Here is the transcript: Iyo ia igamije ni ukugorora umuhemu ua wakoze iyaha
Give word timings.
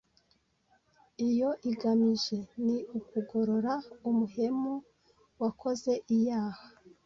Iyo 1.27 1.49
ia 1.55 1.65
igamije 1.69 2.37
ni 2.65 2.77
ukugorora 2.97 3.73
umuhemu 4.09 4.73
ua 4.81 4.83
wakoze 5.41 5.91
iyaha 6.15 6.65